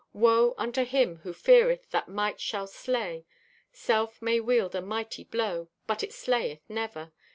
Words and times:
Woe 0.13 0.55
unto 0.57 0.83
him 0.83 1.17
who 1.17 1.31
feareth 1.31 1.91
that 1.91 2.07
might 2.09 2.39
shall 2.41 2.65
slay! 2.65 3.23
Self 3.71 4.19
may 4.19 4.39
wield 4.39 4.73
a 4.73 4.81
mighty 4.81 5.25
blow, 5.25 5.69
but 5.85 6.01
it 6.01 6.11
slayeth 6.11 6.67
never. 6.67 7.11